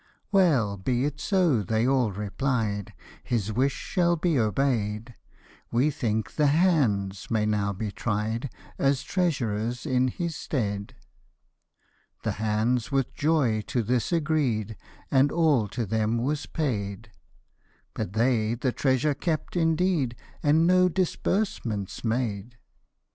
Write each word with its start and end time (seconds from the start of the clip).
Well, 0.31 0.77
be 0.77 1.05
it 1.05 1.19
so," 1.19 1.61
they 1.61 1.85
all 1.87 2.11
replied;" 2.11 2.91
His 3.23 3.53
wish 3.53 3.73
shall 3.75 4.15
be 4.15 4.33
obeyM; 4.33 5.13
We 5.71 5.91
think 5.91 6.31
the 6.33 6.47
hands 6.47 7.29
may 7.29 7.45
now 7.45 7.71
be 7.71 7.91
tried 7.91 8.49
As 8.79 9.03
treasurers 9.03 9.85
in 9.85 10.07
his 10.07 10.35
stead." 10.35 10.95
The 12.23 12.31
hands 12.41 12.91
with 12.91 13.13
joy 13.13 13.61
to 13.67 13.83
this 13.83 14.11
agreed, 14.11 14.75
And 15.11 15.31
all 15.31 15.67
to 15.67 15.85
th^m 15.85 16.23
was 16.23 16.47
paid; 16.47 17.11
But 17.93 18.13
they 18.13 18.55
the 18.55 18.71
treasure 18.71 19.13
kept 19.13 19.55
indeed, 19.55 20.15
And 20.41 20.65
no 20.65 20.89
disbursements 20.89 22.03
made. 22.03 22.57